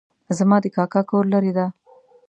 [0.37, 1.65] زما د کاکا کور لرې ده